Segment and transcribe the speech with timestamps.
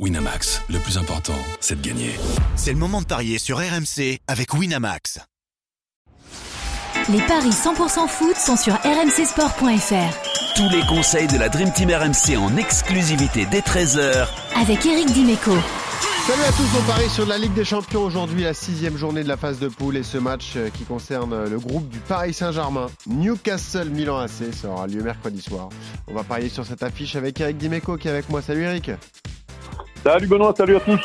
[0.00, 2.10] Winamax, le plus important, c'est de gagner.
[2.56, 5.20] C'est le moment de parier sur RMC avec Winamax.
[7.08, 10.56] Les paris 100% foot sont sur rmcsport.fr.
[10.56, 14.26] Tous les conseils de la Dream Team RMC en exclusivité dès 13h
[14.60, 15.52] Avec Eric Dimeco.
[16.26, 19.28] Salut à tous, on parie sur la Ligue des Champions aujourd'hui, la sixième journée de
[19.28, 22.32] la phase de poule et ce match euh, qui concerne euh, le groupe du Paris
[22.32, 25.68] Saint-Germain, Newcastle Milan AC, ça aura lieu mercredi soir.
[26.08, 28.42] On va parier sur cette affiche avec Eric Dimeco qui est avec moi.
[28.42, 28.90] Salut Eric.
[30.04, 31.00] Salut Benoît, salut à tous.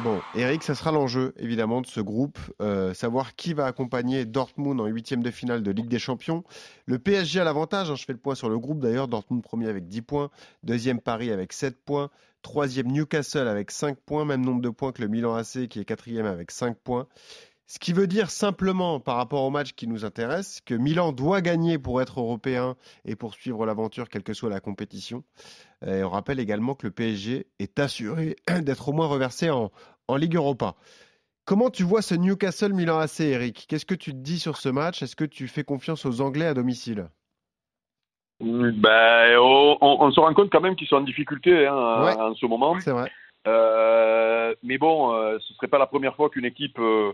[0.00, 4.78] Bon, Eric, ça sera l'enjeu évidemment de ce groupe, euh, savoir qui va accompagner Dortmund
[4.78, 6.44] en huitième de finale de Ligue des Champions.
[6.84, 9.66] Le PSG a l'avantage, hein, je fais le point sur le groupe d'ailleurs, Dortmund premier
[9.66, 10.30] avec 10 points,
[10.64, 12.10] deuxième Paris avec 7 points,
[12.42, 15.86] troisième Newcastle avec 5 points, même nombre de points que le Milan AC qui est
[15.86, 17.06] quatrième avec 5 points.
[17.66, 21.40] Ce qui veut dire simplement, par rapport au match qui nous intéresse, que Milan doit
[21.40, 25.24] gagner pour être européen et poursuivre l'aventure, quelle que soit la compétition.
[25.86, 29.70] Et on rappelle également que le PSG est assuré d'être au moins reversé en,
[30.08, 30.74] en Ligue Europa.
[31.46, 33.66] Comment tu vois ce Newcastle Milan AC, Eric?
[33.68, 35.02] Qu'est-ce que tu te dis sur ce match?
[35.02, 37.08] Est-ce que tu fais confiance aux Anglais à domicile?
[38.40, 42.14] Ben, on, on, se rend compte quand même qu'ils sont en difficulté hein, Ouais.
[42.16, 42.78] en ce moment.
[42.80, 43.10] C'est vrai.
[43.46, 47.12] Euh, mais bon, euh, ce serait pas la première fois qu'une équipe euh,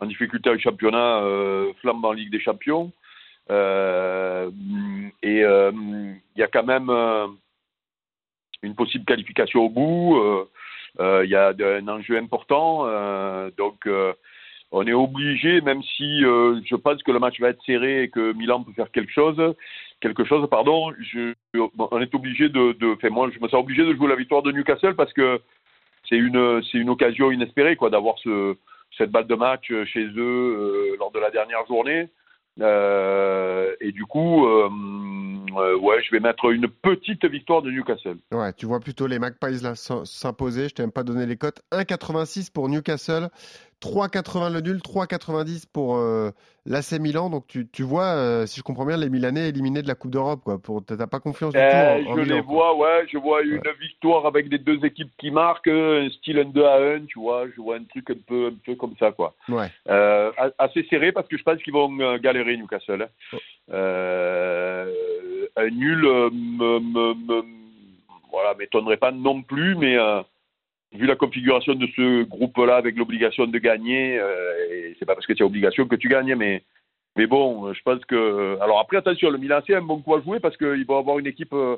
[0.00, 2.92] en difficulté au championnat euh, flambe en Ligue des Champions.
[3.50, 4.50] Euh,
[5.22, 6.90] et euh, il y a quand même
[8.62, 10.46] une possible qualification au bout.
[10.98, 12.84] Il y a un enjeu important.
[13.56, 13.88] donc,
[14.72, 18.32] on est obligé, même si je pense que le match va être serré et que
[18.32, 19.54] Milan peut faire quelque chose,
[20.00, 21.34] quelque chose, pardon, je,
[21.78, 24.42] on est obligé de, de, enfin, moi, je me sens obligé de jouer la victoire
[24.42, 25.40] de Newcastle parce que
[26.08, 28.56] c'est une, c'est une occasion inespérée, quoi, d'avoir ce,
[28.96, 32.10] cette balle de match chez eux euh, lors de la dernière journée.
[32.60, 34.68] Euh, et du coup, euh,
[35.56, 38.18] euh, ouais, je vais mettre une petite victoire de Newcastle.
[38.32, 39.62] Ouais, tu vois plutôt les Magpies
[40.04, 40.68] s'imposer.
[40.68, 41.62] Je t'ai même pas donné les cotes.
[41.72, 43.30] 1,86 pour Newcastle,
[43.82, 46.30] 3,80 le nul, 3,90 pour euh,
[46.66, 47.30] l'AC Milan.
[47.30, 50.10] Donc tu, tu vois, euh, si je comprends bien, les Milanais éliminés de la Coupe
[50.10, 50.40] d'Europe.
[50.44, 50.58] quoi.
[50.58, 51.70] Pour T'as pas confiance du Euh,
[52.02, 52.52] tout en, en je Milan, les quoi.
[52.54, 56.44] vois, ouais, je vois une victoire avec les deux équipes qui marquent, un style un
[56.44, 59.12] 2 à 1, tu vois, je vois un truc un peu, un peu comme ça,
[59.12, 59.34] quoi.
[59.48, 59.68] Ouais.
[59.88, 63.02] Euh, assez serré parce que je pense qu'ils vont euh, galérer Newcastle.
[63.02, 63.08] hein.
[63.32, 63.36] Oh.
[63.72, 64.86] Euh,
[65.56, 67.44] un nul euh, me, me, me-
[68.30, 70.20] voilà, m'étonnerait pas non plus, mais euh,
[70.92, 75.26] vu la configuration de ce groupe-là avec l'obligation de gagner, euh, et c'est pas parce
[75.26, 76.62] que tu as obligation que tu gagnes, mais
[77.16, 80.22] mais bon, je pense que alors après attention, le Milan c'est un bon coup à
[80.22, 81.76] jouer parce qu'ils vont avoir une équipe euh,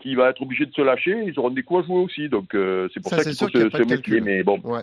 [0.00, 2.54] qui va être obligée de se lâcher, ils auront des coups à jouer aussi, donc
[2.54, 4.60] euh, c'est pour Ça, ça, qu'il faut se, méfier, mais bon.
[4.62, 4.82] Ouais.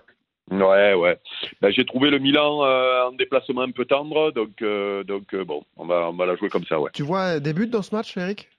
[0.50, 1.18] Ouais, ouais.
[1.62, 4.62] Ben, j'ai trouvé le Milan euh, en déplacement un peu tendre, donc,
[5.06, 6.92] donc bon, on va, on va la jouer comme ça, ouais.
[6.94, 8.50] Tu vois des buts dans ce match, Eric?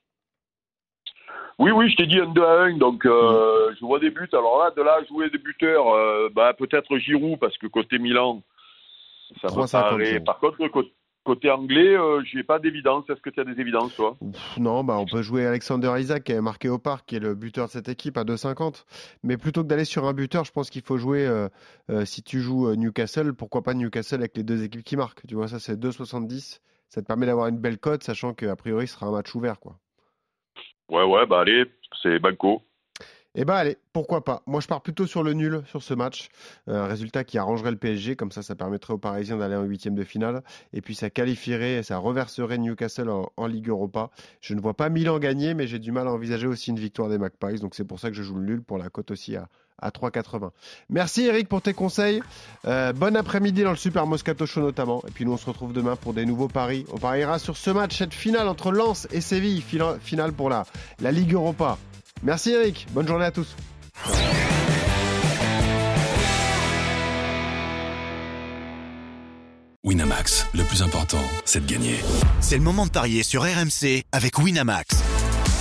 [1.63, 4.29] Oui, oui, je t'ai dit un 2 à 1, donc euh, je vois des buts.
[4.33, 8.43] Alors là, de là jouer des buteurs, euh, bah, peut-être Giroud, parce que côté Milan,
[9.41, 10.21] ça me 3,50 paraît.
[10.21, 10.93] Par contre, côté,
[11.23, 13.09] côté anglais, euh, j'ai pas d'évidence.
[13.09, 14.17] Est-ce que tu as des évidences, toi?
[14.59, 17.37] Non, bah on peut jouer Alexander Isaac qui est marqué au parc, qui est le
[17.37, 18.85] buteur de cette équipe à 2,50.
[19.23, 22.41] Mais plutôt que d'aller sur un buteur, je pense qu'il faut jouer, euh, si tu
[22.41, 25.25] joues Newcastle, pourquoi pas Newcastle avec les deux équipes qui marquent?
[25.29, 26.59] Tu vois, ça c'est 2,70.
[26.89, 29.61] Ça te permet d'avoir une belle cote, sachant qu'a priori ce sera un match ouvert.
[29.61, 29.79] quoi.
[30.93, 31.65] Ouais, ouais, bah allez,
[32.03, 32.61] c'est Banco.
[33.35, 34.43] Eh ben allez, pourquoi pas.
[34.47, 36.29] Moi je pars plutôt sur le nul sur ce match.
[36.69, 39.63] Euh, Un résultat qui arrangerait le PSG, comme ça ça permettrait aux Parisiens d'aller en
[39.63, 40.43] huitième de finale.
[40.75, 44.11] Et puis ça qualifierait, et ça reverserait Newcastle en, Ligue Europa.
[44.43, 47.09] Je ne vois pas Milan gagner, mais j'ai du mal à envisager aussi une victoire
[47.09, 47.59] des Magpies.
[47.59, 49.49] Donc c'est pour ça que je joue le nul pour la cote aussi à,
[49.83, 50.51] à 3,80.
[50.89, 52.23] Merci Eric pour tes conseils.
[52.67, 55.03] Euh, bon après-midi dans le Super Moscato Show notamment.
[55.09, 56.87] Et puis nous on se retrouve demain pour des nouveaux paris.
[56.93, 59.63] On pariera sur ce match, cette finale entre Lens et Séville,
[60.01, 60.65] finale pour la,
[61.01, 61.79] la Ligue Europa.
[62.23, 63.55] Merci Eric, bonne journée à tous.
[69.85, 71.97] Winamax, le plus important, c'est de gagner.
[72.41, 75.12] C'est le moment de parier sur RMC avec Winamax.